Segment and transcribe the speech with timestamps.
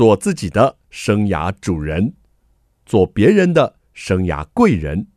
[0.00, 2.14] 做自己的生涯主人，
[2.86, 5.08] 做别人的生涯贵人。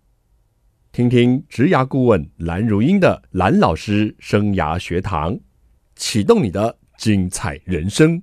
[0.92, 5.40] 听听职涯顾问蓝如英的蓝老师生涯学堂，
[5.96, 8.22] 启动你的精彩人生。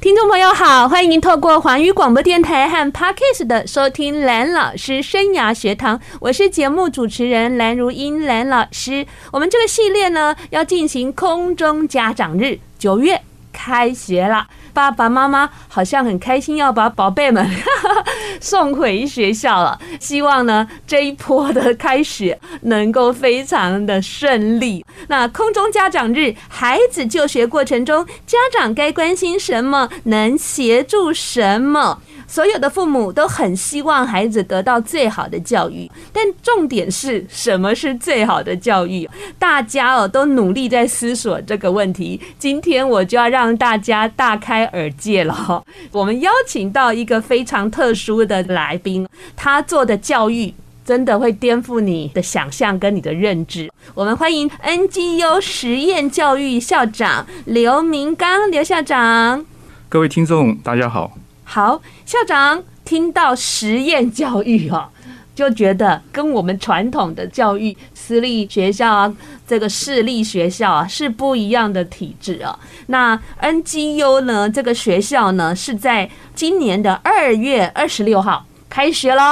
[0.00, 9.04] 听众朋友好，欢迎您透过环宇广播电台和 Podcast 的收听蓝老师生涯学堂，我是节目主持人蓝如英蓝老师。
[9.32, 13.20] 我们这个系列呢，要进行空中家长日，九月
[13.52, 14.46] 开学了。
[14.76, 17.48] 爸爸妈妈好像很开心，要把宝贝们
[18.42, 19.80] 送回学校了。
[19.98, 24.84] 希望呢，这一波的开始能够非常的顺利。
[25.08, 29.88] 那空中家长日，孩子就学过程中，家长该关心什么？
[30.04, 32.02] 能协助什么？
[32.26, 39.08] 所有的父母都很希望孩子得到最好的教育，但重点是什么是最好的教育？
[39.38, 42.20] 大家哦都努力在思索这个问题。
[42.38, 45.64] 今天我就要让大家大开耳界了。
[45.92, 50.52] 我们邀请到一个非常特殊的来宾，他做的教育
[50.84, 53.70] 真的会颠覆你的想象跟你的认知。
[53.94, 59.44] 我们欢迎 NGU 实验教育校长刘明刚刘校长。
[59.88, 61.12] 各位听众，大家好。
[61.48, 64.88] 好，校长听到实验教育哦，
[65.32, 69.16] 就觉得跟我们传统的教育，私立学校啊，
[69.46, 72.58] 这个市立学校啊是不一样的体制啊。
[72.88, 79.22] 那 NGU 呢，这个学校呢是在今年的二月二十六号开学喽。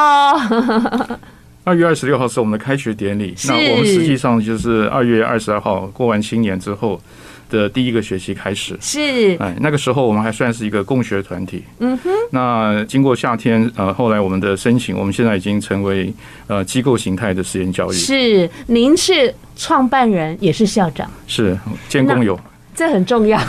[1.64, 7.00] 二月二十六号是我们的开学典礼，那我们实际上就是二月二十二号过完新年之后。
[7.54, 11.62] 的第一个学期开始是哎，那个时候我们还算是一个共学团体。
[11.78, 12.10] 嗯哼。
[12.30, 16.12] 那经过夏天呃，后来我们的申请，我们现在已经成为
[16.48, 17.92] 呃机构形态的实验教育。
[17.92, 21.08] 是，您是创办人，也是校长。
[21.28, 21.56] 是，
[21.88, 22.36] 兼工友。
[22.74, 23.40] 这很重要。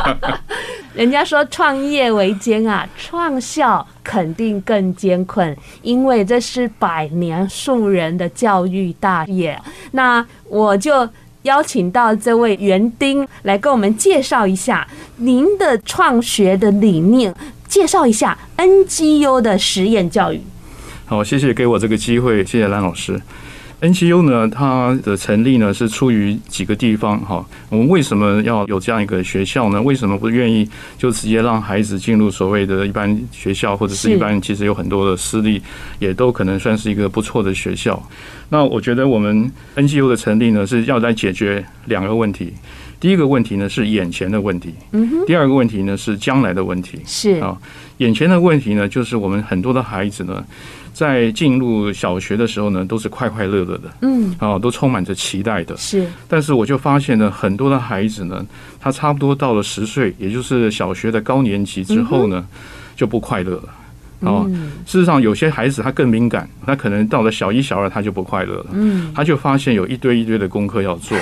[0.94, 9.58] 人家说创业维艰啊，创校肯定更艰困，因为这是百年树人的教育大业。
[9.92, 11.08] 那我就。
[11.46, 14.86] 邀请到这位园丁来跟我们介绍一下
[15.18, 17.34] 您的创学的理念，
[17.66, 20.40] 介绍一下 NGU 的实验教育。
[21.06, 23.20] 好，谢谢给我这个机会，谢谢兰老师。
[23.78, 27.44] NGU 呢，它的成立呢是出于几个地方哈。
[27.68, 29.80] 我们为什么要有这样一个学校呢？
[29.82, 30.66] 为什么不愿意
[30.96, 35.60] 就直接让孩子进入所谓的一般学校，或者是一般其实有很多的私立，
[35.98, 38.02] 也都可能算是一个不错的学校。
[38.48, 42.54] 那我觉得我们 NGU 的成立呢，是要来解决两个问题。
[42.98, 45.26] 第一个问题呢是眼前的问题，嗯哼。
[45.26, 46.98] 第二个问题呢是将来的问题。
[47.04, 47.54] 是啊，
[47.98, 50.42] 眼前的问题呢，就是我们很多的孩子呢。
[50.96, 55.76] 在进入小学的时候呢，都是快快乐乐的，嗯，啊，都充满着期待的。
[55.76, 58.42] 是，但是我就发现呢，很多的孩子呢，
[58.80, 62.42] 他差不多到了十岁，也就是小学的高年级之后呢，
[62.96, 63.68] 就不快乐了。
[64.20, 64.50] 哦，
[64.86, 68.66] 事实上，有些孩子他更敏感，他可能到了小一、小二，他就不快乐了。
[68.72, 71.14] 嗯，他就发现有一堆一堆的功课要做，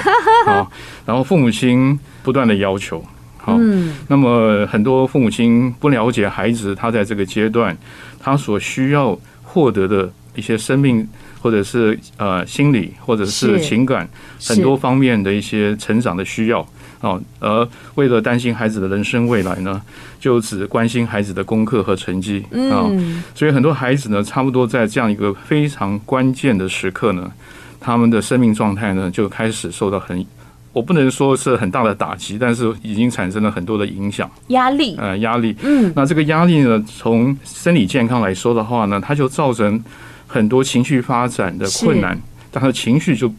[0.46, 0.70] 啊，
[1.04, 3.04] 然后父母亲不断的要求，
[3.38, 3.58] 好，
[4.06, 7.76] 那么很多父母亲不了解孩子他在这个阶段
[8.20, 9.18] 他所需要。
[9.54, 11.08] 获得的一些生命，
[11.40, 14.08] 或者是呃心理，或者是情感，
[14.48, 16.60] 很多方面的一些成长的需要
[17.00, 17.20] 啊。
[17.38, 19.80] 而为了担心孩子的人生未来呢，
[20.18, 22.90] 就只关心孩子的功课和成绩啊。
[23.32, 27.30] 所以很多孩子呢，差不多在这样一个非常关键的时刻呢，
[27.78, 30.26] 他们的生命状态呢，就开始受到很。
[30.74, 34.96] 我不能说是很大的打击，但是已经产生了很多的影响、压力。
[34.98, 35.54] 呃，压力。
[35.62, 39.82] 嗯，那这个压力呢，从生理健康来说的话呢，它就造成
[40.26, 42.20] 很多情绪发展的困难，
[42.50, 43.32] 但他的情绪就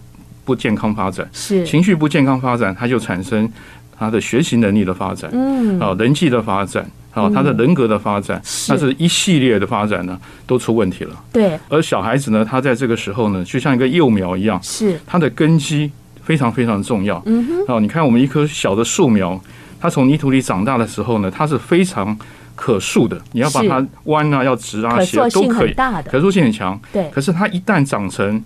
[0.45, 1.29] 不健康发展。
[1.33, 3.51] 是，情绪不健康发展，它就产生
[3.99, 5.29] 他的学习能力的发展。
[5.33, 11.23] 嗯，啊，人际的发展，啊，他的人格的发展，那是一系列的发展呢，都出问题了。
[11.33, 11.59] 对。
[11.67, 15.91] 而小孩子呢，他在这个时候呢，就像一个幼苗一样，是他的根基。
[16.25, 17.21] 非常非常重要。
[17.25, 19.39] 嗯哼，哦，你看我们一棵小的树苗，
[19.79, 22.17] 它从泥土里长大的时候呢，它是非常
[22.55, 23.21] 可塑的。
[23.31, 25.73] 你要把它弯啊，要直啊，斜都可以，
[26.09, 26.77] 可塑性很强。
[26.91, 28.43] 对，可是它一旦长成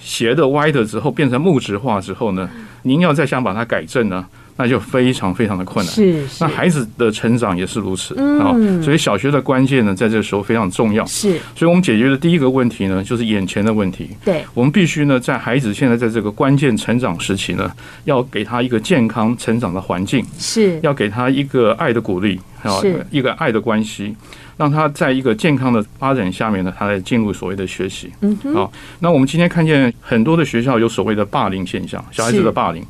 [0.00, 2.48] 斜的、歪的之后，变成木质化之后呢，
[2.82, 4.24] 您要再想把它改正呢？
[4.60, 5.94] 那就非常非常的困难。
[5.94, 8.12] 是，是，那孩子的成长也是如此。
[8.18, 11.06] 嗯，所以小学的关键呢，在这个时候非常重要。
[11.06, 14.10] 是，所以我们解决的第一个问题呢，就是眼前的问题。
[14.24, 17.70] 对，我们必须呢，在孩子现在在这个关键成长时期呢，
[18.04, 20.26] 要给他一个健康成长的环境。
[20.36, 22.82] 是，要给他一个爱的鼓励，啊，
[23.12, 24.12] 一个爱的关系，
[24.56, 28.10] 让他在一个健康的发展下面呢，他来进入所谓的学习。
[28.22, 32.84] 嗯，好，那我们今天看见很多的学校有所谓的霸凌现象，小孩子的霸凌。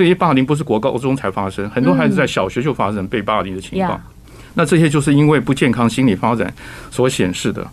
[0.00, 4.00] 这些霸凌不是国高中才发生，很多孩子在小学就发生被霸凌的情况。
[4.54, 6.50] 那这些就是因为不健康心理发展
[6.90, 7.66] 所显示的。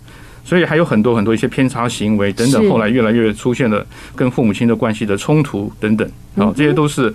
[0.44, 7.14] 所以还有很多很多一些偏差行为等等，后来越来越出现了跟父母亲的关系的冲突等等，啊，这些都是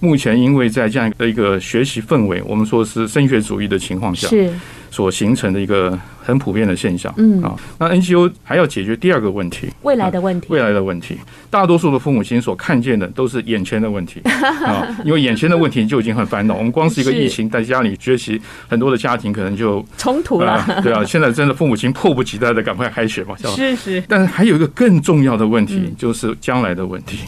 [0.00, 4.50] 目前因为在这样的一个学习氛围，我们说是升学主义的情况下，是。
[4.90, 5.96] 所形成的一个
[6.28, 7.12] 很普遍的现象。
[7.16, 11.16] 嗯啊，那 NGO 还要解决第二个问题，未来的问题，未来的问题，
[11.48, 14.20] 大多数的父母亲所看见的都是眼前的问题
[14.66, 16.54] 啊，因为眼前的问题就已经很烦恼。
[16.54, 18.38] 我们光是一个疫情，在家里学习，
[18.68, 20.62] 很多的家庭可能就冲突了。
[20.82, 24.02] 对啊，现在真的父母亲迫不及待的赶快开学嘛， 是是。
[24.06, 27.20] 但是还有一个更重要的问题，就是将来的问题。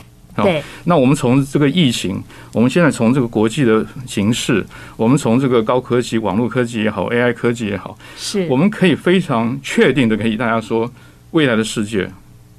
[0.45, 2.23] 对，那我们从这个疫情，
[2.53, 4.65] 我们现在从这个国际的形势，
[4.97, 10.91] 我们从这个高科技、网络科技也好，AI 科技也好，是，我们可以非常确定的可以大家说，
[11.33, 12.11] 未来的世界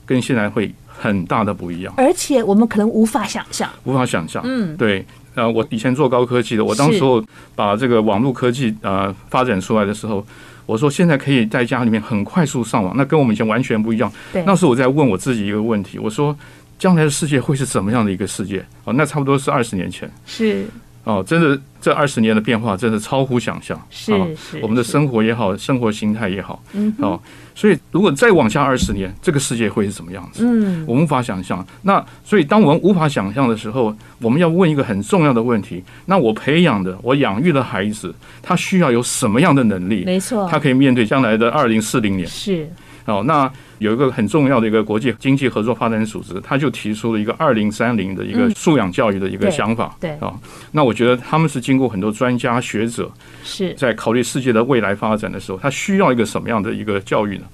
[0.06, 4.42] 跟现在会很大的不一样，而且我们可能无法想象，无法想象。
[4.46, 5.06] 嗯，对，
[5.36, 7.24] 呃，我以前做高科技的，我当时候
[7.56, 10.26] 把这个网络科技呃发展出来的时候，
[10.66, 14.12] 我说现在可以在家里面很快速上网，那跟我们以前完全不一样。
[14.32, 16.36] 对，那时候我在问我自己一个问题，我说。
[16.82, 18.66] 将来的世界会是怎么样的一个世界？
[18.86, 20.12] 哦，那差不多是二十年前。
[20.26, 20.66] 是
[21.04, 23.80] 哦，真的，这二十年的变化真的超乎想象。
[23.92, 27.22] 是是，我们的生活也好，生活形态也好，嗯，哦，
[27.54, 30.44] 所以如果再往下二十年，这个世界会是什么样子？
[30.44, 31.64] 嗯，我们无法想象。
[31.84, 38.12] 那所以，当我们无法想象的时候，我们要问一个很重要的问题：那我培养的、我养育的孩子，
[38.42, 40.04] 他需要有什么样的能力？
[40.04, 42.28] 没错，他可以面对将来的二零四零年。
[42.28, 42.68] 是
[43.06, 43.52] 哦，那。
[43.82, 49.98] 有一个很重要的一个国际经济合作发展组织，他就提出了一个二零三零的一个素养教育的一个想法。
[50.00, 50.32] 对啊，
[50.72, 53.12] 那我觉得他们是经过很多专家学者
[53.44, 57.46] 是在考虑世界的未来发展的时候，他需要一个什么样的一个教育呢？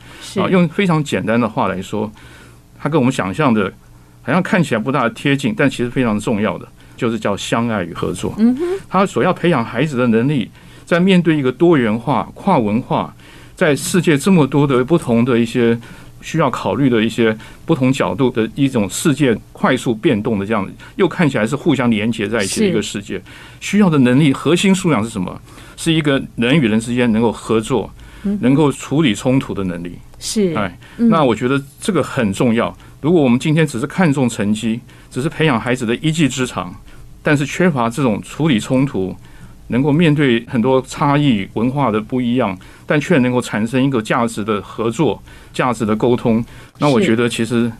[0.43, 2.11] 啊，用非常简单的话来说，
[2.77, 3.71] 他跟我们想象的，
[4.21, 8.35] 好像看起来不大贴近，但其实非常重要的，就是叫相爱与合作。
[8.37, 10.51] 嗯哼，他所要培养孩子的能力，
[10.83, 13.15] 在面对一个多元化、跨文化，
[13.55, 15.79] 在世界这么多的不同的一些。
[16.21, 17.35] 需要考虑的一些
[17.65, 23.21] 不同角度的一种世界快速变动的这样，又看起来是互相连接在一起的一个世界，
[23.59, 25.41] 需要的能力核心素养是什么？
[25.75, 27.93] 是一个人与人之间能够合作，
[28.41, 29.97] 能够处理冲突的能力。
[30.19, 32.75] 是，哎，那我觉得这个很重要。
[33.01, 34.79] 如果我们今天只是看重成绩，
[35.11, 36.73] 只是培养孩子的一技之长，
[37.21, 39.15] 但是缺乏这种处理冲突，
[39.67, 45.21] 能够面对很多差异文化的不一样，但却能够产生一个价值的合作、
[45.53, 46.43] 价值的沟通，
[46.79, 47.71] 那我觉得其实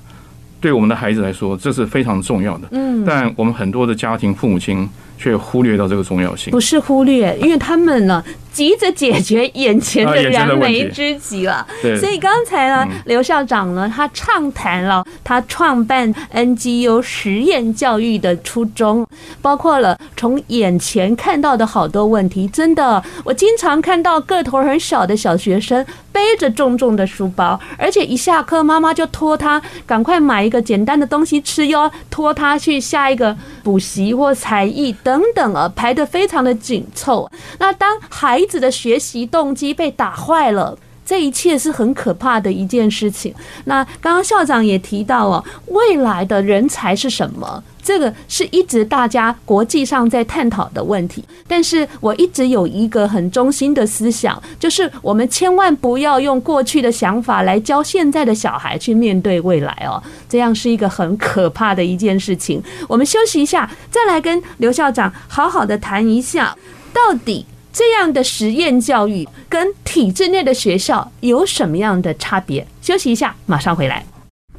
[0.60, 2.68] 对我们的孩子来说，这是非常重要的。
[2.72, 4.88] 嗯，但我们很多的家庭父母亲
[5.18, 6.52] 却忽略到这个重要性。
[6.52, 8.24] 不是忽略，因为他们呢。
[8.58, 11.64] 急着解决眼前的燃眉之急了，
[12.00, 19.06] 所以刚才呢，刘校长呢，他畅谈了他创办 NGU 实验教育的初衷，
[19.44, 22.48] 包括了从眼前看到的好多问题。
[22.48, 37.30] 真的，我经常看到个头很小的小学生背着重重的书包，而且一下课，妈妈就托他赶快买一个简单的东西吃哟，托他去下一个补习或才艺等等啊，排得非常的紧凑。
[37.60, 43.34] 那当孩子的学习动机被打坏了，这一切是很可怕的一件事情。
[43.66, 47.64] 那刚刚校长也提到哦，未来的人才是什么？
[47.82, 51.24] 这个是一直大家国际上在探讨的问题。
[51.48, 62.62] 但是我一直有一个很中心的思想，就是我们千万不要用过去的想法来教现在的小孩去面对未来哦，这样是一个很可怕的一件事情。
[62.90, 66.54] 我们休息一下，再来跟刘校长好好的谈一下，
[66.92, 67.46] 到底。
[67.78, 72.66] 这样的实验教育跟体制内的学校有什么样的差别？
[72.82, 74.04] 休息一下，马上回来。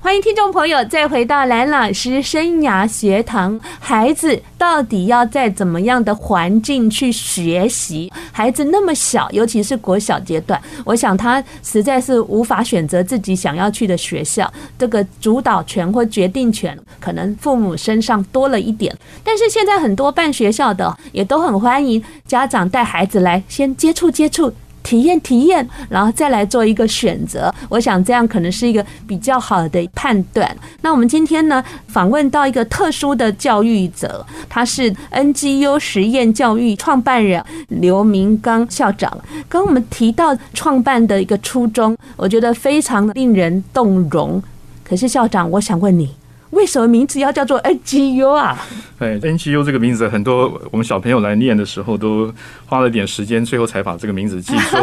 [0.00, 3.58] 欢迎听众朋友再回到蓝老师生涯学堂。
[3.80, 8.10] 孩子到底要在怎么样的环境去学习？
[8.30, 14.50] 孩子那么小，尤其是国小阶段，我想他实在是无法选择自己想要去的学校。
[14.78, 18.96] 这个主导权或决定权，可能父母身上多了一点。
[19.24, 24.52] 但是现在很多办学校的也都很欢迎家长带孩子来先接触接触。
[24.82, 27.52] 体验体验，然后再来做一个选择。
[27.68, 30.56] 我想这样可能是一个比较好的判断。
[30.80, 39.16] 那我们今天呢，访问到一个特殊的教育者，他是 NGU 实验教育创办人刘明刚校长。
[39.48, 44.42] 跟我们提到创办的一个初衷，我觉得非常令人动容。
[44.84, 46.14] 可是校长，我想问你。
[46.58, 48.58] 为什么名字要叫做 NGU 啊？
[48.98, 52.34] 哎，NGU 这个名字，很多我们小朋友来念的时候都
[52.66, 54.76] 花了点时间，最后才把这个名字记住。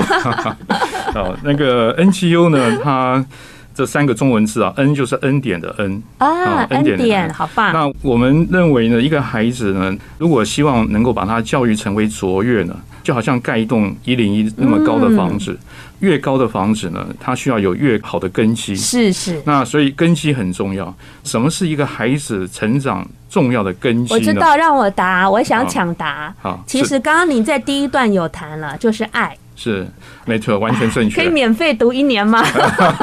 [1.19, 3.23] 哦，那个 NGU 呢，它
[3.73, 7.73] 这三个中文字啊，N 就是 n 点的 n 啊，恩典，好棒。
[7.73, 12.73] 那我们认为呢，一个孩子呢，如果希望能够把他教育成为卓越呢，
[13.05, 15.59] 就好像盖一栋一零一那么高的房子，嗯、
[15.99, 18.75] 越高的房子呢，它需要有越好的根基。
[18.75, 19.39] 是是。
[19.45, 20.91] 那所以根基很重要。
[21.23, 24.19] 什么是一个孩子成长重要的根基呢？
[24.19, 26.33] 我知道，让我答，我想抢答。
[26.41, 29.37] 好，其实刚刚你在第一段有谈了，就是爱。
[29.55, 29.87] 是，
[30.25, 31.21] 没错，完全正确。
[31.21, 32.43] 可以免费读一年吗？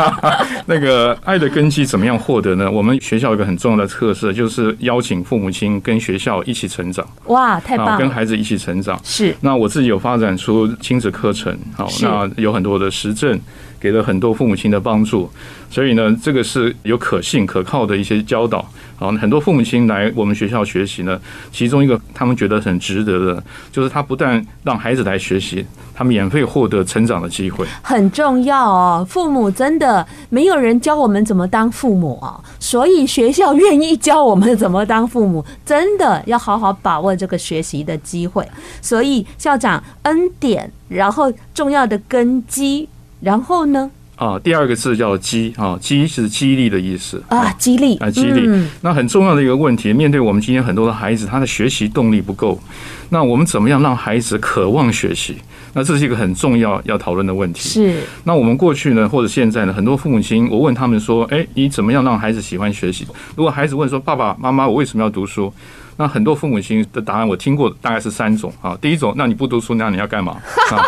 [0.67, 2.71] 那个爱的根基怎么样获得呢？
[2.71, 7.07] 我们学校有一个很重要的特色，就是邀请父母亲跟学校一起成长。
[7.27, 7.99] 哇，太棒了！
[7.99, 9.01] 跟孩子一起成长。
[9.03, 9.35] 是。
[9.41, 13.41] 那我自己有发展出亲子课程，好，那有很多的实证。
[13.81, 15.29] 给了很多父母亲的帮助，
[15.69, 18.65] 所以呢，这个是有可信可靠的一些教导。
[19.03, 23.43] 好，很多父母亲来我们学校学习呢，其中一个他们觉得很值得的，
[23.73, 29.05] 就是他不但让孩子来学习，他免费获得成长的机会，很重要哦。
[29.09, 38.47] 父母真的没有人教我们怎么当父母啊，所以学校愿意教我们怎么当父母，真的要好好把握这个学习的机会。
[38.81, 42.89] 所以校长恩典，然后重要的根基。
[43.21, 43.89] 然后呢？
[44.17, 48.45] 啊，第二个字叫激啊，激是激励的意思啊，激励啊，激励。
[48.47, 52.61] 嗯、那很重要的一个问题，面对我们今天很多的孩子，他的学习动力不够，
[53.09, 55.37] 那我们怎么样让孩子渴望学习？
[55.75, 57.69] 那这是一个很重要要讨论的问题。
[57.69, 57.97] 是。
[58.25, 65.53] 那我们过去呢，或者现在呢，很多父母亲，我问他们说：“哎，你怎么样让孩子喜欢学习？”如果孩子问说：“爸爸妈妈，我为什么要读书？”
[65.97, 68.77] 那很多父母亲的答案我听过，大概是三种啊。
[68.81, 70.33] 第一种，那你不读书，那你要干嘛
[70.71, 70.81] 啊？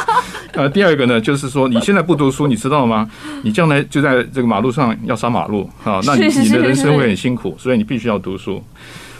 [0.52, 3.10] 呃，第二个呢，就是说你现在不读书，你知道吗？
[3.42, 8.62] 你将来就在这个马路上要杀马路啊，那你你的人生会很辛苦，所以你必须要读书。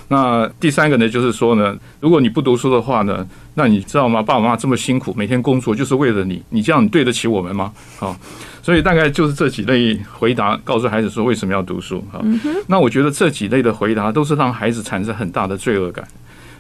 [0.08, 4.22] 那第三个呢，就是说呢，如果你不读书的话呢，那你知道吗？
[4.22, 7.72] 爸爸妈妈这么辛苦，每天工作就是为了你，你这样你对得起我们吗？
[8.00, 8.16] 啊？
[8.62, 12.20] 所以大概就是这几类回答，告诉孩子说为什么要读书啊？
[12.66, 16.06] 那我觉得这几类的回答都是让孩子产生很大的罪恶感，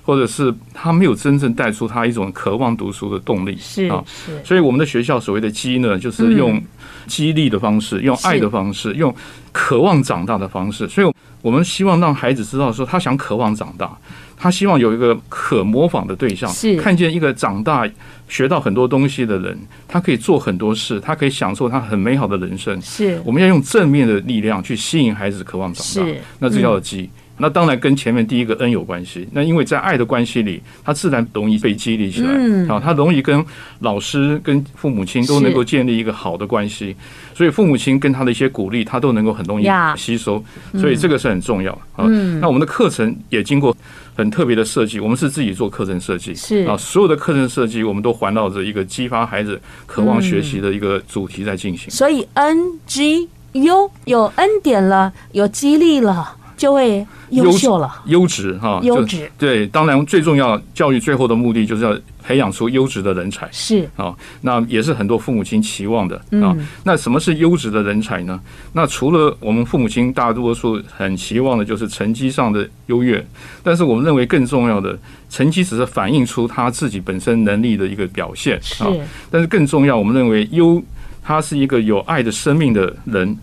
[0.04, 3.56] 或者是他没有真正带出他一种渴望读书的动力。
[3.58, 4.04] 是啊，
[4.44, 6.62] 所以我们的学校所谓的激呢，就是用
[7.06, 9.14] 激励的方式，用爱的方式，用
[9.50, 10.86] 渴望长大的方式。
[10.88, 13.96] 所以我们希望让孩子知道说，他想渴望长大。
[14.36, 17.88] 他希望有一个可模仿的对象，是看见一个长大
[18.28, 19.56] 学到很多东西的人，
[19.88, 22.78] 他可以做很多事，他可以享受他很美好的人生。
[22.82, 26.12] 是，我们要用正面的力量去吸引孩子渴望长大。
[26.40, 27.08] 那这叫做激。
[27.36, 29.28] 那当然跟前面第一个恩有关系。
[29.32, 32.30] 那因为在爱的关系里，他自然容易被激励起来。
[32.32, 33.44] 嗯，啊，他容易跟
[33.80, 36.94] 老师、跟父母亲都能够建立一个好的关系。
[37.34, 40.42] 所以父母亲跟他的一些鼓励，他都能够很容易吸收。
[40.78, 42.06] 所以这个是很重要啊。
[42.40, 43.76] 那我们的课程也经过。
[44.16, 51.90] 很特别的设计，我们是自己做课程设计，是啊，所有的课程设计我们都环绕着一个激发孩子渴望学习的一个主题在进行。
[51.90, 59.66] 所以 N G U 有恩典了，有激励了，就会优秀了，优质哈，优质对。
[59.66, 61.96] 当然，最重要教育最后的目的就是要。
[62.26, 66.56] 培养出优质的人才是啊，那也是很多父母亲期望的啊。
[66.82, 68.40] 那什么是优质的人才呢？
[68.72, 73.22] 那除了我们父母亲大多数很期望的就是成绩上的优越，
[73.62, 78.88] 但是我们认为更重要的，成绩只是反映出他自己本身能力的一个表现啊。
[79.30, 80.82] 但是更重要，我们认为优，
[81.22, 83.36] 他是一个有爱的生命的人。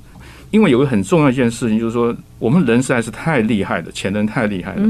[0.49, 4.81] 因为有个很重要一件事情，就是说我们人实在是太厉害了，潜能太厉害了。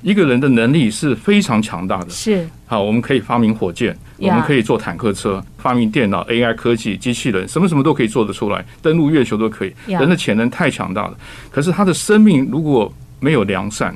[0.00, 2.10] 一个人的能力是非常强大的。
[2.10, 2.48] 是。
[2.66, 9.74] 好，我们可以发明火箭，我们可以做坦克车，发明电脑、AI 科技、机器人，什么什么都可以做得出来，登陆月球都可以。
[9.86, 11.18] 人的潜能太强大了，
[11.50, 13.92] 可是他的生命如果没有良善，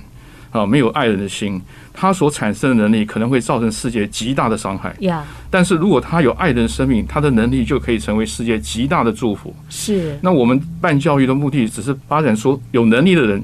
[0.51, 1.63] 啊，没有爱人的心。
[1.97, 4.93] 他所产生的能力可能会造成世界极大的伤害。
[4.99, 9.55] 呀但是如果他有爱人生命，他的能力就可以成为世界极大的祝福。
[9.71, 10.19] 是。
[10.21, 13.41] 那我们办教育的目的只是发展出有能力的人，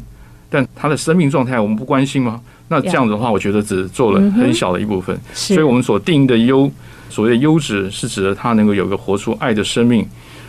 [0.51, 2.41] 但他的生命状态我们不关心吗？
[2.67, 5.17] 那这样子的话，我觉得只做了很小的一部分。
[5.33, 6.71] 所以我们所定义的优，
[7.09, 10.05] 所谓的优质，是指的他能够有一个活出爱的生命，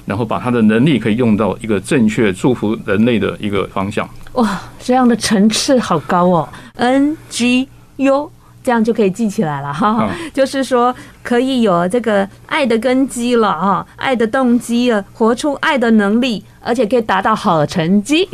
[0.06, 4.10] 然后把他的能力可以用到一个正确祝福人类的一个方向。
[4.34, 7.68] 哇，这样的层次好高哦！N G。
[7.98, 8.30] 哟，
[8.64, 10.94] 这样就可以记起来了哈，就是说
[11.24, 18.28] 可以有这个爱的根基了哈，爱的动机了，活出爱的能力，而且可以达到好成绩。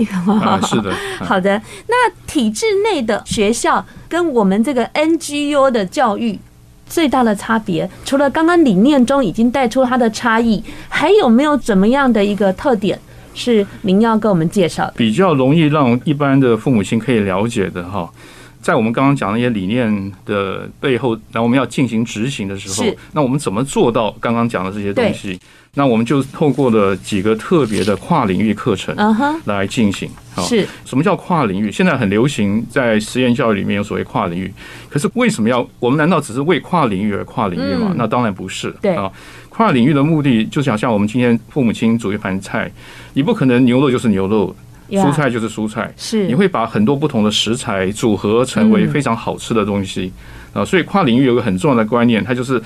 [0.68, 1.62] 是的，好的。
[1.88, 6.38] 那体制内的学校跟我们这个 NGU 的教育
[6.86, 13.00] 最大的差别，除了刚刚理念中已经带出它的差异，还有没有怎么样的一个特点
[13.34, 14.94] 是您要跟我们介绍的？
[14.98, 18.10] 比较容易让一般的父母亲可以了解的哈。
[18.62, 25.40] 在我们刚刚讲那些理念的背后，然后我们要进行执行的时候，那我们怎么做到刚刚讲的这些东西？
[25.74, 28.96] 那我们就透过了几个特别的跨领域课程
[29.46, 30.10] 来进行。
[30.34, 31.72] 好，是什么叫跨领域？
[31.72, 34.52] 现在很流行在实验教育里面有所谓跨领域，
[34.90, 37.94] 可是为什么要我们难道只是为跨领域而跨领域吗？
[37.96, 38.76] 那当然不是。
[38.82, 39.12] 对啊，
[39.50, 42.72] 跨领域的目的就是想像我们今天父母亲煮一盘菜，
[43.14, 44.56] 你不可能牛肉就是牛肉。
[44.92, 50.12] 蔬菜就是蔬菜，是你会把很多不同的食材组合成为非常好吃的东西
[50.54, 50.64] 啊。
[50.64, 52.62] 所以跨领域有个很重要的观念，它就是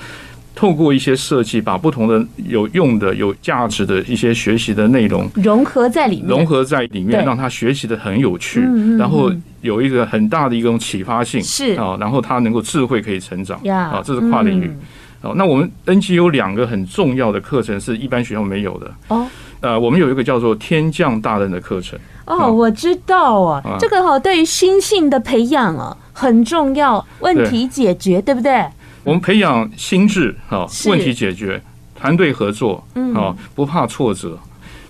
[0.54, 8.60] 透过一些设计，把不同的有用的、有价值的一些学习的内容融合在里面，融合在里面，让他学习的很有趣，
[8.98, 14.70] 然后有一个很大的一种启发性是啊，然后他能够智慧可以成长啊，这是跨领域。
[15.22, 19.24] 哦，那我们 NG 有两个很重要的课程是一般学校没有的哦。
[19.60, 21.96] 呃，我们有一个叫做天降大任的课程。
[22.24, 28.64] 哦，我知道啊，这个哈对于心性的培养啊很重要，问题解决对不对？
[29.04, 31.60] 我们培养心智啊，问题解决，
[31.94, 33.12] 团队合作嗯。
[33.14, 34.38] 啊，不怕挫折。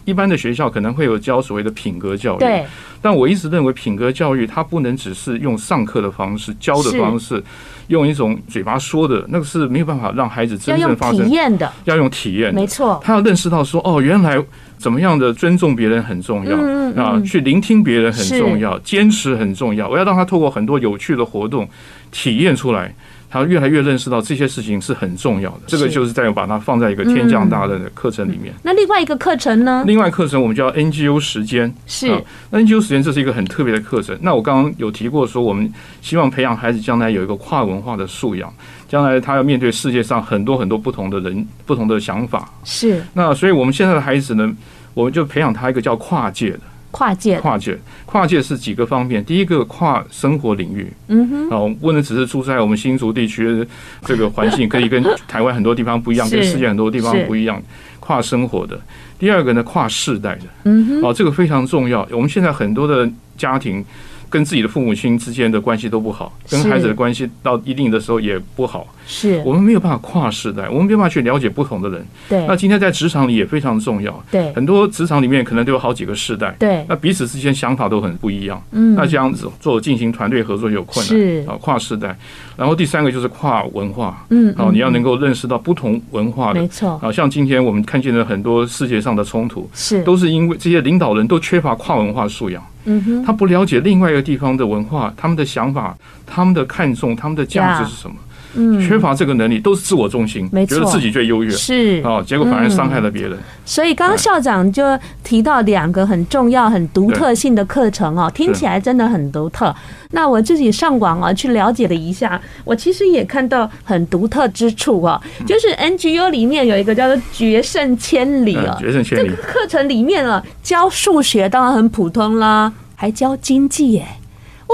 [0.05, 2.67] 一般的学校可能会有教所谓的品格教育，对。
[3.01, 7.43] 但我一直认为品格教育它不能只是用上课的方式教的方式，
[7.87, 13.01] 用一种嘴巴说的，那个是没有办法让孩子真正发生体验的，要用体验，没错。
[13.03, 14.37] 他要认识到说，哦，原来
[14.83, 16.57] 怎么样的尊重别人很重要
[17.01, 19.89] 啊，去聆听别人很重要，坚持很重要。
[19.89, 21.69] 我要让他透过很多有趣的活动
[22.11, 22.93] 体验出来。
[23.33, 28.53] 他越来越认识到这些事情是很重要的，这个就是在把它放在一个天降大任的课程里面。
[28.63, 29.83] 那另外一个课程呢？
[29.87, 32.09] 另外课程我们叫 NGO 时间，是
[32.51, 34.15] NGO 时间，这是一个很特别的课程。
[34.21, 35.73] 那我刚刚有提过说，我们
[36.03, 38.53] 希望培养孩子将来有一个跨文化的素养，
[38.87, 42.53] 将来他要面对世界上很多很多不同的人、不同的想法。
[42.65, 43.03] 是。
[43.15, 44.55] 那所以我们现在的孩子呢，
[44.93, 46.61] 我们就培养他一个叫跨界的。
[46.93, 49.25] 跨界，跨界，跨界是几个方面。
[49.25, 53.67] 第一个跨生活领域，嗯哼，哦，不能只是住在我们新竹地区的
[54.05, 57.61] 这个环境，可以跟台湾很多地方不一样， 跟世界很多地方不一样。
[57.99, 58.81] 跨生活的，
[59.19, 62.07] 第二个呢，跨世代的，嗯哼，哦，这个非常重要。
[62.13, 63.85] 我们现在很多的家庭。
[64.33, 68.87] 跟自己的父母亲之间的关系都不好，跟孩子的关系到一定的时候也不好。
[69.07, 72.07] 是我们没有办法跨世代，我们没有办法去了解不同的人。
[72.29, 74.25] 对，那今天在职场里也非常重要。
[74.31, 76.55] 对，很多职场里面可能都有好几个世代。
[76.59, 78.63] 对，那彼此之间想法都很不一样。
[78.71, 81.09] 嗯，那这样子做进行团队合作有困难。
[81.09, 82.17] 是啊，跨世代。
[82.57, 84.25] 然后第三个就是跨文化。
[84.31, 86.61] 嗯，好，你要能够认识到不同文化的。
[86.61, 86.99] 没错。
[87.03, 92.65] 啊，像今天我们看见了很多世界上的冲突，是都是因为这些领导人都缺乏跨文化素养。
[92.85, 98.17] 嗯哼，他不了解另外一个地方的文化，他们的想法，他们的看重，他们的价值是什么？
[98.55, 102.03] 嗯，缺乏这个能力，都是自我中心，没错，觉得自己最优越，是。
[102.05, 103.39] 啊，结果反而伤害了别人。
[103.65, 104.83] 所以刚刚校长就
[105.23, 109.75] 提到两个很重要、很独特性的课程哦，听起来真的很独特。
[110.11, 119.29] 那我自己上网啊去了解了一下，我其实也看到很独特之处哦，就是 NGU 里面有一个叫做“决胜千里”啊，决胜千里。
[119.29, 124.07] 这个课程里面啊，教数学当然很普通啦，还教经济耶，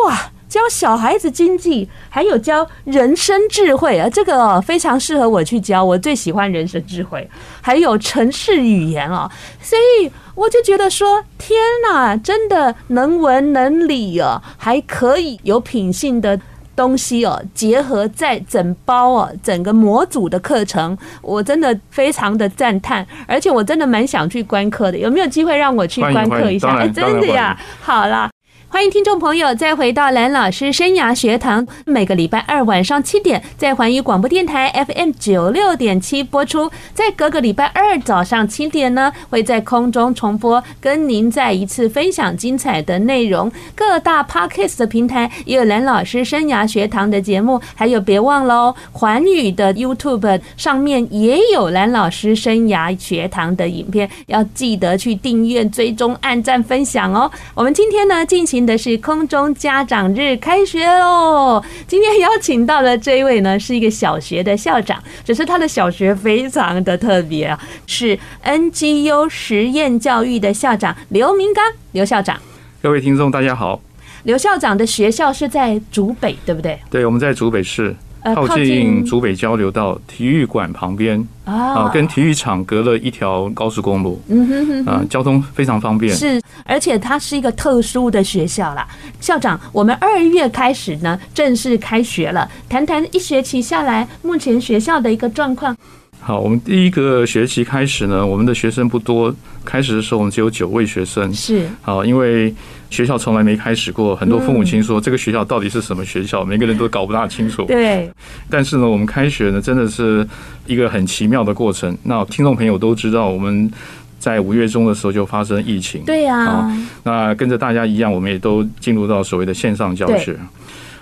[0.07, 0.31] 哇！
[0.59, 5.85] 教小孩子经济，还有教人生智慧啊，这个非常适合我去教。
[5.85, 9.31] 我最喜欢人生智慧，还有城市语言啊，
[9.63, 11.57] 所以我就觉得说，天
[11.89, 16.37] 哪，真的能文能理哦，还可以有品性的
[16.75, 24.99] 东西哦，结合在整包哦，整个模组的课程，我真的非常的赞叹，而且我真的蛮想去观课的。
[24.99, 26.77] 有没有机会让我去观课一下？
[26.79, 28.29] 哎，真的呀，好啦。
[28.71, 43.51] 欢迎听众朋友再回到蓝老师生涯学堂，每个礼拜二晚上七点在环宇广播电台 FM 九六点七播出，在隔个礼拜二早上七点呢，会在空中重播，跟您再一次分享精彩的内容。
[43.75, 57.31] 各大 Podcast 的平台也有蓝老师生涯学堂的节目，还有别忘喽，环宇的 YouTube 上面也有蓝老师生涯学堂的影片，要记得去订阅、追踪、按赞、分享哦。
[57.55, 58.58] 我们今天呢进行。
[58.65, 61.63] 的是空中家长日开学喽！
[61.87, 72.39] 今天邀请到的这一位呢，是一个小学的校长，只是他的小学非常的特别啊，是 NGU 实验教育的校长刘明刚，刘校长。
[72.83, 73.81] 各位听众，大家好。
[74.25, 76.79] 刘校长的学校是在竹北，对不对？
[76.91, 77.95] 对，我们在竹北市。
[78.23, 86.15] 靠近竹北交流道体育馆旁边啊，跟体育场隔了一条高速公路，嗯哼哼，啊，交通非常方便。
[86.15, 88.87] 是，而且它是一个特殊的学校啦。
[89.21, 95.77] 校长，我们二月开始呢，正式开学了，谈谈一学期下来，目前学校的一个状况。
[96.21, 101.33] 好，我们第一个学期开始呢，我们的学生不多，开始的时候我们只有九位学生。
[101.33, 102.53] 是，好，因为
[102.91, 107.65] 学校从来没开始过，很多父母亲说这个学校到底是什么学校，每个人都搞不大清楚。
[107.65, 108.11] 对。
[108.49, 110.27] 但是呢，我们开学呢，真的是
[110.67, 111.97] 一个很奇妙的过程。
[112.05, 113.71] 那听众朋友都知道，我们
[114.19, 116.03] 在五月中的时候就发生疫情。
[116.05, 116.39] 对呀。
[116.39, 120.37] 啊，那跟着大家一样，我们也都进入到所谓的线上教学。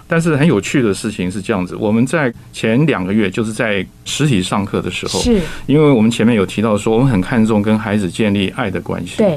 [0.08, 9.36] 但是很有趣的事情是这样子，我们在前两个月就是在实体上课的时候，是，因为我们前面有提到说，我们很看重跟孩子建立爱的关系，对，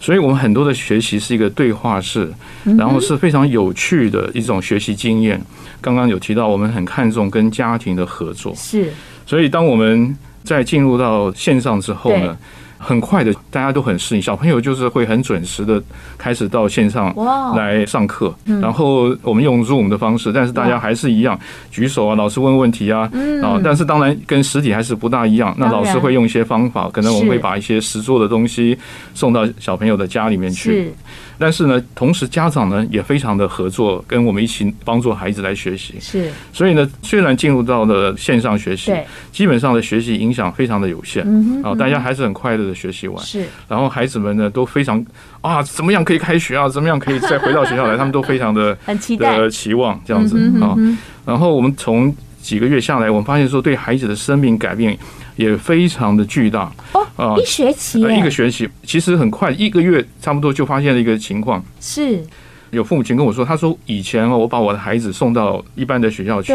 [0.00, 2.32] 所以我们很多的学习是一个对话式，
[2.78, 5.40] 然后是非常有趣的一种学习经验。
[5.80, 8.92] 刚刚有提到，我们很看重跟家庭的合作，是，
[9.26, 12.36] 所以当我们在进入到线上之后呢，
[12.78, 14.22] 很快的，大家都很适应。
[14.22, 15.82] 小朋友就是会很准时的
[16.16, 17.14] 开始到线上
[17.56, 21.38] 来上课，然后我们用 Zoom 的方式，但是大家还是一样
[21.70, 23.10] 举手啊，老师问问题啊，
[23.42, 25.54] 啊，但是当然跟实体还是不大一样。
[25.58, 28.78] 那老师会用一些方法，可能我们会把一些实做的东西
[29.12, 30.94] 送到小朋友的家里面去。
[31.38, 35.94] 但是呢，同时家长呢也非常的合作，跟我们一起帮助孩子来学习。
[36.00, 38.92] 是，所以呢，虽然进入到了线上学习，
[39.30, 41.22] 基本上的学习影响非常的有限。
[41.26, 43.24] 嗯啊，大家还是很快乐的学习完。
[43.24, 45.04] 是，然后孩子们呢都非常
[45.40, 46.68] 啊，怎么样可以开学啊？
[46.68, 47.96] 怎么样可以再回到学校来？
[47.98, 50.76] 他们都非常的很期待的期望这样子啊。
[51.24, 52.14] 然后我们从
[52.48, 54.96] 几个月下来，我们发现说对孩子的生命改变
[55.36, 56.72] 也非常的巨大。
[57.16, 61.62] 哦，一学期，一个学期其实很快，一个月差不多就发现了一个情况。
[61.78, 62.24] 是，
[62.70, 66.54] 有父母亲跟我说，他说以前哦，我把我的孩子送到一般的学校去，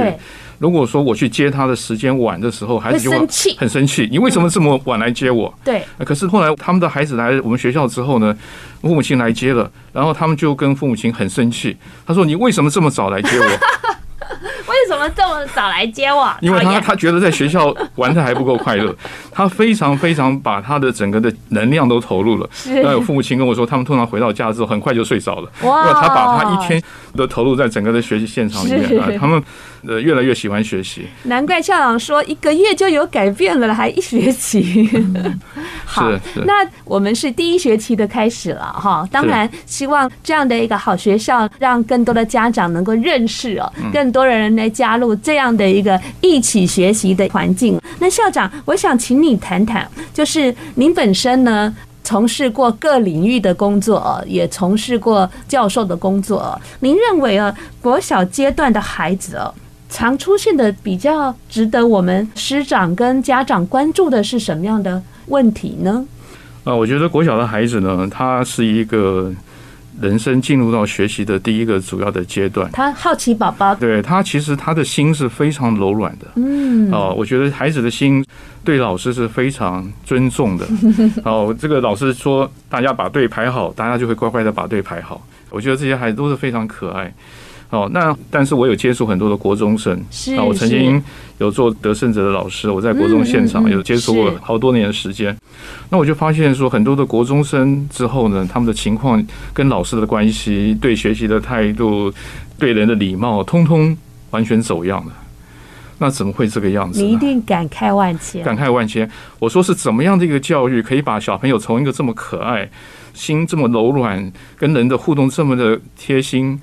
[0.58, 3.19] 如果说我去接他的时间晚的时候，孩子就会
[3.56, 5.53] 很生气，你为什么这么晚来接我？
[5.63, 5.84] 对。
[5.99, 8.36] 可是后来他们的孩子来我们学校之后呢，
[8.82, 13.45] 父母亲来接了，然后他们就跟父母亲很生气，他说你为什么这么早来接我？
[14.84, 16.30] 为什么这么早来接我？
[16.41, 18.93] 因为他他觉得在学校 玩的还不够快乐，
[19.32, 22.50] 他非常非常把他的整个的能量都投入了。
[22.65, 26.82] 那有父母亲跟我说，他们通常回到家之后很快就睡着了，因为他把他一天
[27.15, 29.41] 都投入在整个的学习现场里面啊，他们
[29.88, 31.08] 呃越来越喜欢学习。
[31.24, 34.89] 难怪校长说一个月就有改变了，还一学期。
[35.86, 36.12] 好，
[36.46, 39.08] 那我们是第一学期的开始了哈。
[39.12, 47.79] 当然希望这样的一个好学校，让更多的家长能够认识哦，更多的人来加入这样的一个一起学习的环境。
[47.99, 56.59] 那校长，我想请你谈谈，就是您本身呢，从事过各领域的工作，也从事过教授的工作。
[56.79, 59.53] 您认为啊，国小阶段的孩子哦，
[59.89, 66.05] 常出现的比较值得我们师长跟家长关注的是什么样的问题呢？
[66.63, 69.31] 啊，我觉得国小的孩子呢，他是一个。
[70.01, 78.25] 人生进入到学习的第一个主要的阶段，他好奇宝宝，对他其实他的心是非常柔软的，嗯，哦，我觉得孩子的心
[78.63, 80.67] 对老师是非常尊重的，
[81.23, 87.13] 哦，这个老师说大家把队排好，大家就会乖乖的把队排好，我觉得这些孩子都是非常可爱。
[87.73, 91.03] 哦，那但是我有接触很多的国中生，是，我曾经
[91.39, 95.36] 有做得胜者的老师，我在国中现场有接触过好多年的时间，
[95.89, 102.13] 那我就发现说，很多的国中生之后呢，他们的情况跟老师的关系、对学习的态度、
[102.59, 103.97] 对人的礼貌，通通
[104.29, 105.12] 完全走样了。
[105.97, 107.01] 那怎么会这个样子？
[107.01, 109.09] 你一定感慨万千，感慨万千。
[109.39, 112.69] 我说是怎么样的一个教育，可以把小朋友从一个这么可爱、
[113.15, 116.59] 心这么柔软、跟人的互动这么的贴心。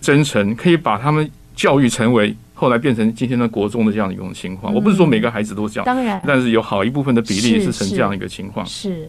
[0.00, 4.72] 真诚可以把他们教育成为后来变成今天的国中的这样一种情况。
[4.72, 8.64] 我不是说每个孩子都这样，当然，但是有好一部分的比例是成这样一个情况。
[8.66, 9.08] 是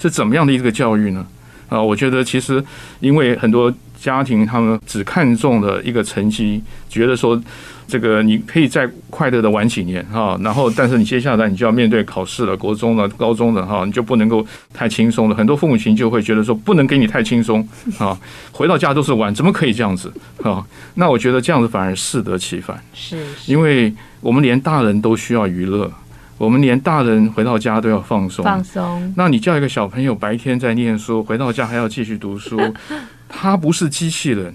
[0.00, 1.26] 是怎么样的一个教育呢？
[1.68, 2.64] 啊，我觉得其实
[3.00, 7.40] 因为很多家庭他们只看重了一个成绩，觉得说。
[7.86, 15.36] 这个你可以再快乐的玩几年哈，然后但是你接下来你就要面对考试了，国中了、高中了哈，你就不能够太轻松了。
[15.36, 17.66] 很多父母亲就会觉得说，不能给你太轻松
[17.98, 18.18] 啊，
[18.52, 20.64] 回到家都是玩，怎么可以这样子啊？
[20.94, 25.92] 那我觉得这样子反而适得其反，是，因为我们连大人都需要娱乐，
[26.38, 29.12] 我们连大人回到家都要放松，放松。
[29.16, 32.58] 那你叫一个小朋友白天在念书，回到家还要继续读书，
[33.28, 34.54] 他不是机器人。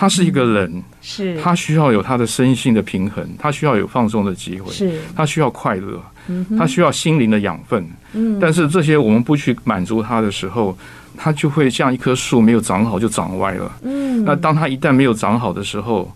[0.00, 6.02] 他是一个人，是，他需要有他的身心的平衡，他需要有放松的机会，是，他需要快乐，
[6.56, 10.74] 他需要心灵的养分，嗯，但是这些我们不去满足他的时候，
[11.18, 16.10] 他就会像一棵树没有长好就长歪了，嗯，那当他一旦没有长好的时候，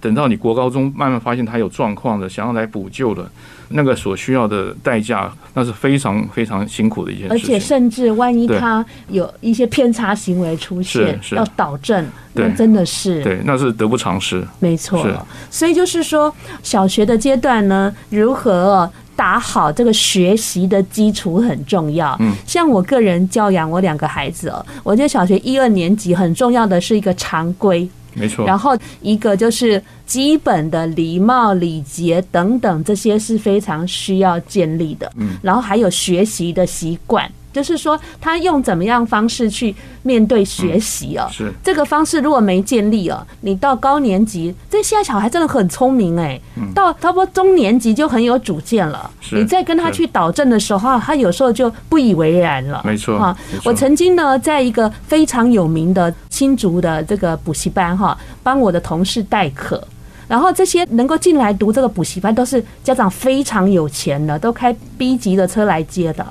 [0.00, 3.30] 等到你国高中慢慢发现他有状况了，想要来补救了。
[3.72, 7.36] 那个所需要的代价，那是非常非常辛苦的一件事情。
[7.36, 14.44] 而且，甚至万一他有一些偏差行为出现，要导正，那真的是对，那是得不偿失。
[14.58, 15.06] 没错，
[15.50, 16.34] 所以就是说，
[16.64, 22.16] 小学的阶段呢，如何打好这个学习的基础很重要。
[22.18, 27.88] 嗯，像我个人教养我两个孩子哦，我觉得小学一二年级很重要的是一个常规，
[28.20, 28.46] 没错。
[28.46, 35.10] 然后一个就是基本的礼貌、礼节等等，这些是非常需要建立的。
[35.16, 37.28] 嗯，然后还有学习的习惯。
[37.52, 41.28] 就是说，他用怎么样方式去面对学习哦？
[41.32, 46.40] 是这个方式如果没建立哦，你到高年级，这现在小孩真的很聪明哎，
[46.74, 49.10] 到差不多中年级就很有主见了。
[49.32, 52.80] 你再跟他去导正的时候，他有时候就不以为然了。
[52.84, 59.82] 没错哈，我曾经呢，在一个非常有名的新竹的这个补习班哈，帮我的同事代课，
[60.28, 66.24] 然后这些能够进来读这个补习班，都是家长非常有钱的，都开 B 级的车来接的。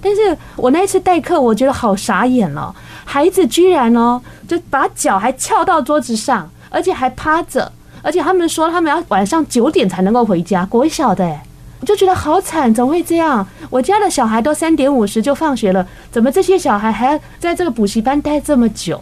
[0.00, 2.74] 但是我那一次代课，我觉得好傻眼了。
[3.04, 7.70] 孩子居然哦，就把脚还翘到桌子上，而且还趴着，
[8.02, 11.42] 而且他们说他们要晚上九点才能够回家，国小的哎，
[11.80, 13.46] 我就觉得好惨，怎么会这样？
[13.70, 19.00] 我家的小孩都三点五十就放学了，怎么这些小孩还要在这个补习班待这么久？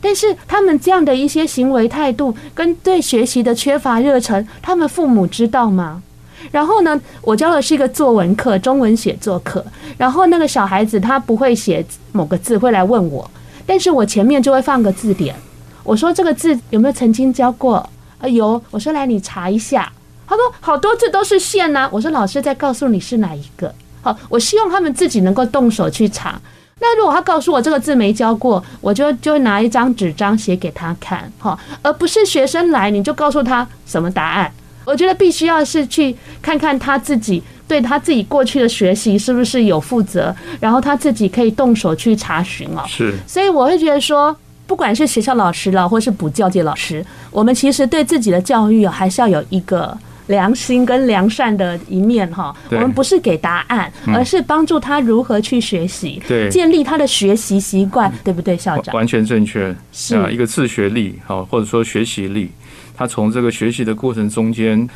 [0.00, 6.02] 但是他们这样的一些行为态度跟对学习的缺乏热忱，他们父母知道吗？
[6.50, 9.64] 然后呢，我教的是一个作文课，中文写作课。
[9.96, 13.28] 然后那个小孩子他不会写某个字，会来问我，
[13.66, 15.34] 但是我前面就会放个字典。
[15.82, 17.76] 我说这个字有没有曾经教过？
[18.18, 18.60] 啊，有。
[18.70, 19.90] 我说来，你查一下。
[20.26, 21.88] 他说好多字都是线呐。
[21.92, 23.74] 我说老师在告诉你是哪一个。
[24.00, 26.40] 好，我希望他们自己能够动手去查。
[26.80, 34.50] 那如果他告诉我这个字没教过，我就就拿一张纸张写给他看，哈，而不是学生来你就告诉他什么答案。
[34.84, 42.84] 我觉得必须要是去看看他自己对他自己过去的学习是不是有负责，然后他自己可以动手去查询哦。
[42.86, 52.54] 是，所以我会觉得说，不管是学校老师了，或是补教界老师，我们其实对自己的教育还是要有一个良心跟良善的一面哈。
[52.70, 58.94] 我们不是给答案，而是帮助他如何去学习，对，建立他的学习习惯，对不对，校长？
[58.94, 62.50] 完全正确，是啊，一个自学力好，或者说学习力。
[62.96, 64.88] 他从这个学习的过程中间，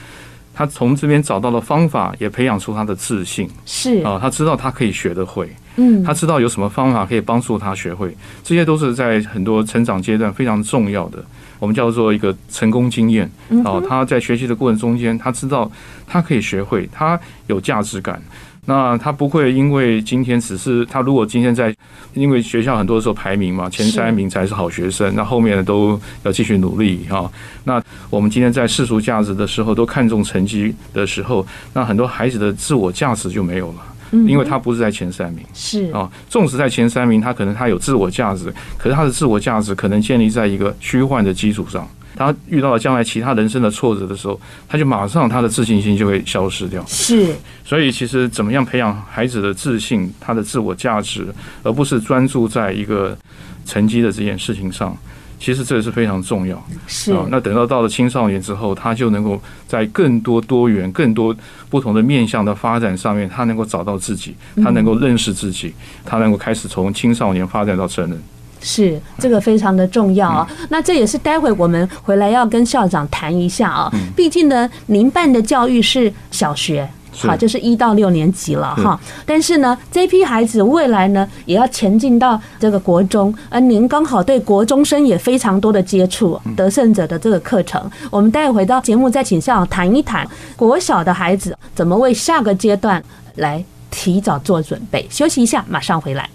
[0.54, 3.48] 他从这边找到了方法，也培养出他的自信。
[3.66, 11.24] 是啊，他知道他可以学得会，嗯，他知道有什么方法可以帮助他学会，这些都是在很多成长阶段非常重要的，
[11.58, 13.30] 我们叫做一个成功经验。
[13.64, 15.70] 哦，他在学习的过程中间，他知道
[16.06, 18.20] 他可以学会，他有价值感。
[18.68, 21.74] 那他不会因为今天只是他，如果今天在，
[22.12, 27.32] 因为学校很多时候排名嘛，前三名才是好学生，那后面的都要继续努力哈。
[27.64, 41.88] 那我们今天在世俗价值的时候都看重成绩的时候，那很多孩子的自我价值就没有了，因为他不是在前三名，是啊，纵使在前三名，他可能他有自我价值，可是他的自我价值可能建立在一个虚幻的基础上。
[42.18, 46.84] 他遇到了将来其他人生的挫折的时候，他就马上他的自信心就会消失掉。
[46.84, 47.32] 是，
[47.64, 51.28] 所以其实怎么样培养孩子的自信，他的自我价值，
[51.62, 53.16] 而不是专注在一个
[53.64, 54.96] 成绩的这件事情上，
[55.38, 56.60] 其实这是非常重要。
[56.88, 61.32] 是啊，那等到到了青少年之后，他就能够在更多多元、更多
[61.70, 65.72] 不同的面向的发展上面，他能够找到自己，他能够认识自己，
[66.04, 68.20] 他能够开始从青少年发展到成人。
[68.60, 70.48] 是，这个非常的重要啊。
[70.68, 73.92] 那这也是待会我们回来要跟校长谈一下啊。
[74.16, 78.98] 毕竟呢，您办的教育是小学，好，就是一到六年级了哈。
[79.24, 93.02] 但是呢，这批孩子未来呢，也要前进到这个国中，而您刚好对国中生也非常多的接触，得胜者的这个课程，我们待会回到节目再请校长谈一谈国小的孩子怎么为下个阶段
[93.36, 95.06] 来提早做准备。
[95.10, 96.28] 休息一下，马上回来。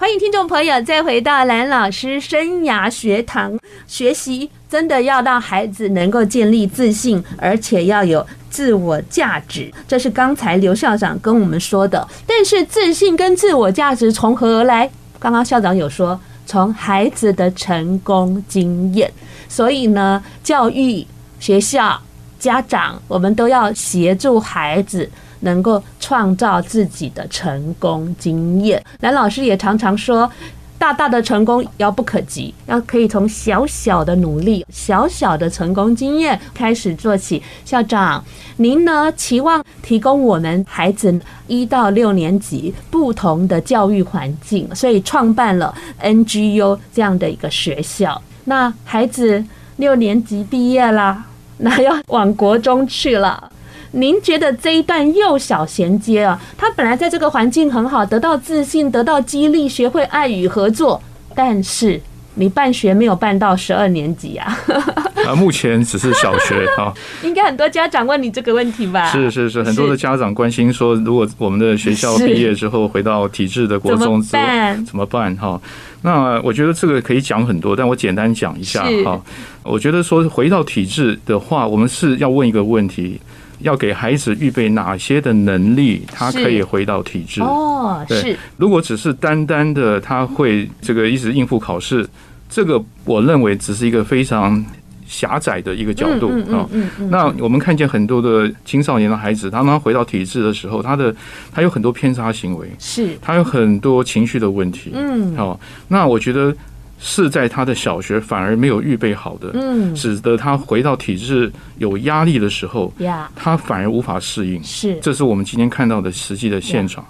[0.00, 3.58] 欢迎听众朋友再回到蓝老师生涯学堂。
[3.88, 9.68] 学习真的要让孩子能够建立自信，而且要有自我价值。
[9.88, 12.06] 这是刚才刘校长跟我们说的。
[12.24, 14.88] 但是自信跟自我价值从何而来？
[15.18, 19.12] 刚刚校长有说，从孩子的成功经验。
[19.48, 21.04] 所以呢，教育、
[21.40, 22.00] 学校、
[22.38, 25.10] 家长，我们都要协助孩子。
[25.40, 30.30] 能够创造自己的成功经验，蓝老师也常常说，
[30.78, 37.42] 大大的成功遥不可及，要可以从小小的努力、小小的成功经验开始做起。
[37.64, 38.24] 校长，
[38.58, 48.20] 您呢，期望提供我们孩子一到六年级不同的教育环境，所以创办了 NGU 这样的一个学校。
[48.44, 49.44] 那孩子
[49.76, 51.24] 六年级毕业啦，
[51.58, 53.50] 那要往国中去了。
[53.92, 61.00] 您觉得这一段幼小衔接啊，他本来在这个环境很好，得到自信，得到激励，学会爱与合作。
[61.34, 62.00] 但是
[62.34, 64.58] 你办学没有办到十二年级啊？
[65.26, 66.92] 啊，目前只是小学啊。
[67.22, 69.06] 应该很多家长问你这个问题吧？
[69.10, 74.84] 是是是，很多的家长关心说，如果我们的学校毕业之后回到体制的国中，怎么办？
[74.84, 75.34] 怎么办？
[75.36, 75.60] 哈，
[76.02, 79.20] 那我觉得这个可以讲很多，但我简单讲一下哈。
[79.62, 83.20] 我觉得说回到体制的话，我们是要问一个问题。
[83.60, 87.40] 要给孩子预备哪些的能力，他可以回到体制？
[87.42, 88.36] 哦，是。
[88.56, 92.08] 如果只是单单的他会这个一直应付考试，
[92.48, 94.64] 这个我认为只是一个非常
[95.06, 96.68] 狭窄的一个角度啊。
[97.10, 101.14] 那我们看见很多的青少年的孩子，当他回到体制的时候，他的
[101.52, 104.92] 他有很多偏差行为，是他有很多情绪的问题。
[104.94, 106.54] 嗯，好，那我觉得。
[106.98, 117.04] 是在他的小学反而没有预备好的，嗯，使得他回到体制有压力的时候，呀，他反而无法适应，是，这是我们今天看到的实际的现场。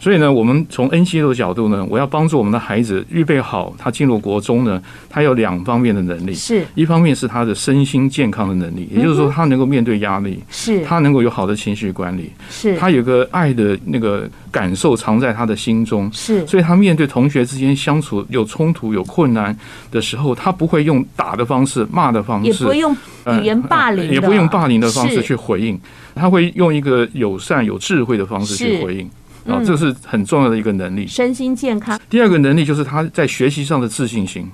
[0.00, 4.80] 所以呢，我们从 NCA 的角度呢，我要帮助我们的孩子预备好，他进入国中呢，
[5.10, 6.64] 他有两方面的能力，是。
[6.74, 10.84] 一方面是他的身心健康的能力，也就是说他能够面对压力，是。
[10.84, 12.76] 他能够有好的情绪管理，是。
[12.76, 19.56] 他有个爱的那个感受藏在他的心中，是，所以他面对同学之间相处有冲突有困难
[19.90, 25.78] 的时候，他不会用打的方式、骂的方式，也不会用语言霸凌，也不会用霸凌的方式去回应，
[26.14, 29.10] 他会用一个友善有智慧的方式去回应。
[29.48, 31.98] 啊，这是很重要的一个能力，身心健康。
[32.10, 34.48] 第二个能力就是他在学习上的自信心，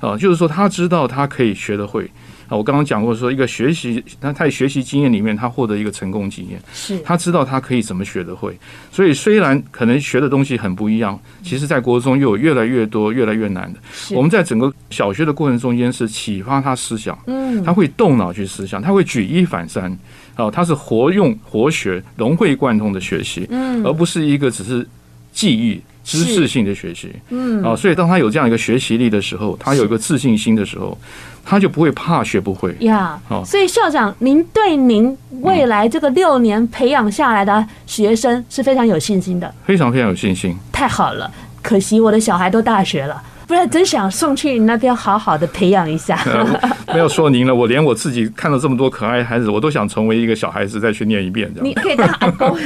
[0.00, 2.10] 啊，就是说他知道他可以学得会。
[2.48, 8.58] 啊，我刚刚讲过说，一个学习，他在学习经验里面，他获得一个成功经验，是他知道他可以怎么学得会。
[8.90, 13.78] 所以虽然可能学的东西很不一样，其实在国中又有越来越多、越来越难的。
[14.16, 19.96] 我们在整个小学的过程中间是启发他思想，嗯，他会动脑去思想，他会举一反三。
[20.40, 24.86] 哦，他是活用活学、融会贯通的学习，嗯，而不是一个只是
[25.32, 30.96] 记忆、知识性的学习，嗯，啊，所以当他有这样一个学习力的时候，他有一个自信心的时候，
[31.44, 33.20] 他就不会怕学不会呀。
[33.28, 40.56] 哦，所以校长，您对您未来这个六年培养下来的学生是非常有信心的，非常非常有信心。
[40.72, 41.30] 太好了，
[41.62, 43.22] 可惜我的小孩都大学了。
[43.50, 46.16] 不然真想送去你那边好好的培养一下。
[46.94, 51.52] 没有说您了，我连我自己看到这么多可爱的孩子，我都想成为一个小孩子再去念一遍。
[51.60, 52.56] 你可以当阿公。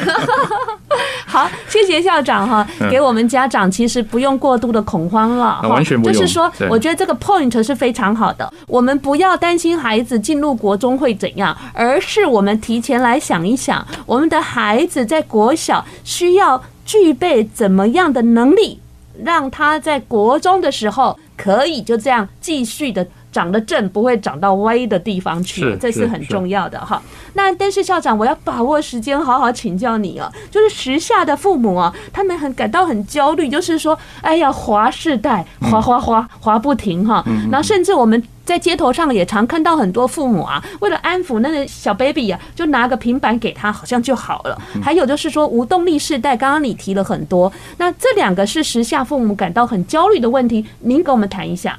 [1.25, 6.13] 好，谢谢校长哈，给我们家长其实不用过度的恐慌了，完全不用。
[6.13, 8.53] 就是说，我觉得这个 point 是非常好的。
[8.67, 18.81] 我们不要担心孩子进入国中会怎样，而是我们提前来想一想，我们的孩子在国小需要具备怎么样的能力。
[19.23, 27.03] 让他在国中的时候可以就这样继续的长得正，不会长到歪的地方去，这是很重要的哈。
[27.35, 30.31] 那但是校长，我要把握时间，好好请教你哦。
[30.51, 37.25] 就是时下的父母啊，他们很感到很焦虑，就是说，哎呀，滑世代，滑滑滑滑不停哈。
[37.51, 38.23] 然后甚至我们。
[38.45, 44.61] 在街头上也常看到很多父母啊，为了安抚那个小 baby 啊，就拿个平板给他，好像就好了。
[44.83, 51.79] 还有就是说无动力世代，刚刚你提了很多，那这两个是时下父母感到很焦虑的问题，您给我们谈一下。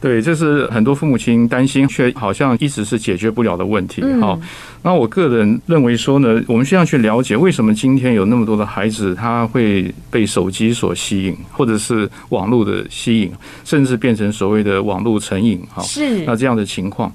[0.00, 4.00] 对，这是很多父母亲担心，却好像一直是解决不了的问题。
[4.20, 4.38] 好，
[4.82, 13.32] 那我个人认为说呢，我们需要去了解为什么今天有那么多的孩子他会被手机所吸引，或者是网络的吸引，
[13.64, 15.60] 甚至变成所谓的网络成瘾。
[15.74, 17.12] 哈，是那这样的情况，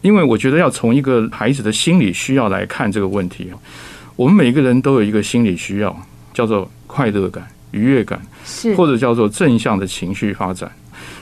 [0.00, 3.50] 因为我觉得要从一个孩子的心理需要来看这个问题。
[4.14, 5.94] 我们每个人都有一个心理需要，
[6.32, 10.70] 叫做快乐感、愉悦感，是或者叫做正向的情绪发展。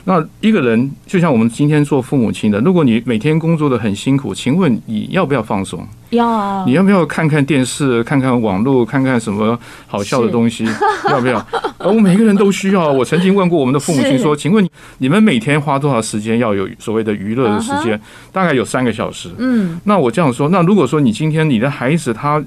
[0.06, 5.86] 那一个人就像我们今天做父母亲的，如果你每天工作的很辛苦，请问你要不要放松？
[6.10, 6.64] 要啊！
[6.66, 10.64] 你要不要看看电视、看看网络、看看什么好笑的东西？
[11.10, 11.44] 要不要？
[11.78, 12.92] 而我每个人都需要。
[12.92, 17.98] 我曾经问过我们的父母亲说：“请问你们每天花多少时间要有所谓的娱乐的时间？
[18.30, 19.80] 大概有三个小时。”嗯。
[19.84, 22.42] 那我这样说，那如果说你今天你的孩子他。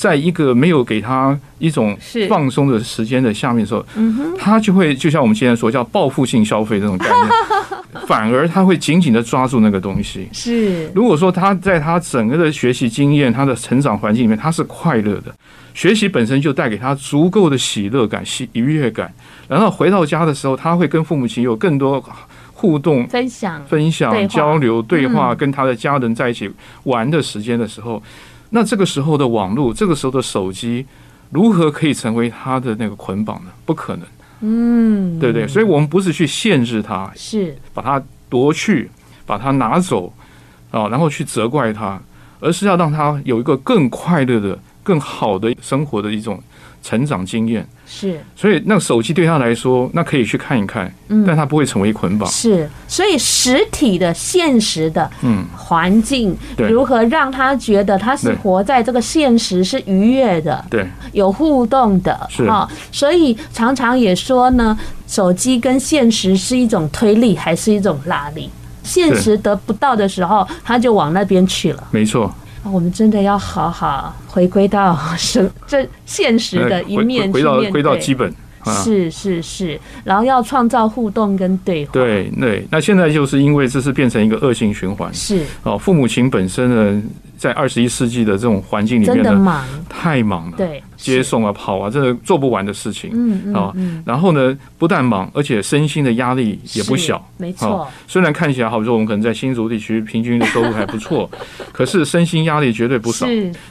[0.00, 1.94] 在一个没有给他一种
[2.26, 3.84] 放松的时间的下面的时候，
[4.38, 7.28] 他就会就像我们现在说叫报复性消费这种概念，
[8.08, 10.26] 反而他会紧紧的抓住那个东西。
[10.32, 15.34] 是，如果说他在他整个的学习经验、他的成长环境里面，他是快乐的，
[15.74, 19.12] 学习本身就带给他足够的喜乐感、喜愉悦感，
[19.48, 22.02] 然后回到家的时候，他会跟父母亲有更多
[22.54, 26.50] 互动、分享、分享、交流、对话，跟他的家人在一起
[26.84, 28.02] 玩的时间的时候。
[28.50, 30.86] 那这个时候的网络，这个时候的手机，
[31.30, 33.50] 如何可以成为他的那个捆绑呢？
[33.64, 34.06] 不可能，
[34.40, 35.46] 嗯，对不对？
[35.46, 38.90] 所以我们不是去限制他，是把他夺去，
[39.24, 40.12] 把他拿走
[40.70, 42.00] 啊，然后去责怪他，
[42.40, 46.42] 而是要让他有一个更快乐的、更好的生活的一种
[46.82, 47.68] 成长经验。
[47.92, 52.30] 是，所以那个手机对他来说，那可以去看一看，嗯，但他不会成为捆绑。
[52.30, 62.70] 是，所以实体的、现实的，嗯，环境如何让他觉得他是活在这个现实是愉悦的，对，有互动的，是啊。
[62.92, 64.78] 所以常常也说呢，
[65.08, 68.48] 手机跟现实是一种推力，还是一种拉力？
[68.84, 71.88] 现实得不到的时候，他就往那边去了。
[71.90, 72.32] 没错。
[72.62, 78.32] 我们真的要好好回归到 生这现实的一面去面对，回到回到基本，
[78.84, 81.92] 是是是，然后要创造互动跟对话。
[81.92, 85.42] 对对，那现在就是因为这是变成一个恶性循环，是。
[85.62, 87.02] 哦，父母亲本身呢，
[87.40, 90.82] 在二十一世纪的这种环境里面的忙，太忙了，对。
[90.98, 93.72] 接送啊，跑啊，这个做不完的事情，嗯啊，
[94.04, 97.88] 然后呢，不但忙，而且身心的压力也不小，没错。
[98.06, 101.30] 虽然看起来，好比说我们可能在新竹地区平均的收入还不错，
[101.72, 103.26] 可是身心压力绝对不少。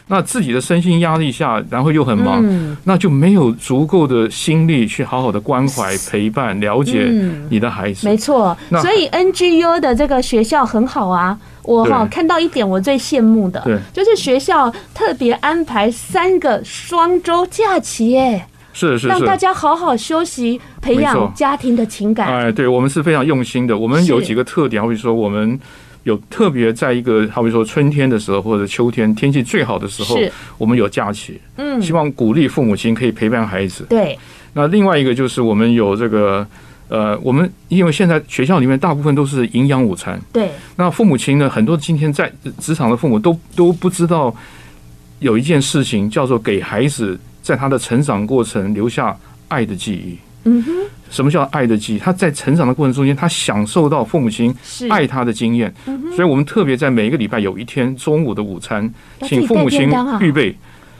[0.07, 2.43] 那自己的身心压力下，然后又很忙，
[2.83, 7.13] 那就没有足够的心力去好好的关怀、陪伴、了解
[7.51, 8.07] 你的孩子。
[8.07, 11.37] 没错，所以 NGU 的这个学校很好啊。
[11.63, 22.27] 我哈看到一点，我最羡慕的，就是学校特别安排三个双周假期，哎，是是是，让大家好好休息，培养家庭的情感。
[22.27, 23.77] 哎，对我们是非常用心的。
[23.77, 25.59] 我们有几个特点，好比说，我们
[26.03, 30.17] 有特别在一个，好比说春天的时候或者秋天天气最好的时候，
[30.57, 33.85] 我们有假期，嗯，希望鼓励父母亲可以陪伴孩子。
[33.89, 34.17] 对，
[34.53, 36.47] 那另外一个就是我们有这个。
[36.89, 40.49] 呃，我们因为现在学校里面大部分都是营养午餐，对。
[40.75, 44.35] 那父母亲呢，很多今天在职场的父母都都不知道
[45.19, 49.15] 有一件事情叫做给孩子在他的成长过程留下
[49.49, 50.17] 爱的记忆。
[50.45, 50.71] 嗯哼。
[51.11, 51.99] 什么叫爱的记忆？
[51.99, 54.51] 他在成长的过程中间，他享受到父母亲
[54.89, 55.71] 爱他的经验。
[55.85, 56.15] 嗯哼。
[56.15, 59.87] 所以我们特别在每一个礼拜有一天中午的午餐，请父母亲
[60.19, 60.55] 预备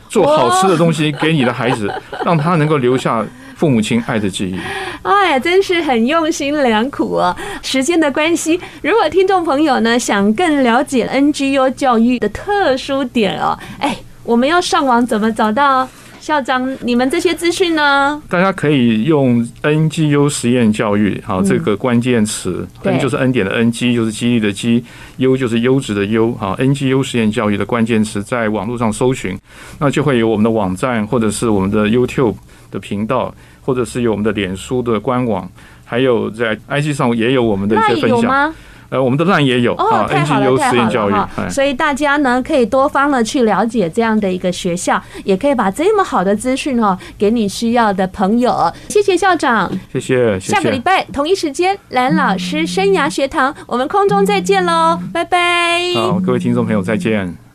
[0.07, 1.91] 做好吃的东西给你的孩子，
[2.23, 3.25] 让他能够留下。
[3.55, 4.57] 父母亲爱的记忆，
[5.01, 7.35] 哎，真是很用心良苦哦。
[7.61, 15.87] 时间的关系，如果听众朋友呢想更了解 NGU 教育的特殊点哦，哎，我们要上网怎么找到
[16.19, 18.21] 校长你们这些资讯呢？
[18.29, 29.39] 大家可以用 NGU 实验教育，好，这个关键词，N 就是 N 点的 N，G 就是激励的 G，U 就是优质的 U，，好，NGU 实验教育的关键词在网络上搜寻，
[29.79, 32.35] 那就会有我们的网站或者是我们的 YouTube
[32.69, 33.33] 的频道。
[33.61, 35.49] 或者是有我们的脸书的官网，
[35.85, 38.25] 还有在 IG 上也有我们的一些分享。
[38.25, 38.53] 吗？
[38.91, 41.29] 呃，我们的 LINE 也有哦，太好了，太好了。
[41.47, 48.73] 所以大家呢可以多方的去了解这样的一个学校，也可以把这么好的资讯哦给你需要的朋友。
[48.87, 50.39] 谢谢校长，谢谢。
[50.39, 55.93] 下个礼拜同一时间，蓝老师生涯学堂，我们空中再见喽，拜拜。
[55.93, 57.39] 好，各位听众朋友再见。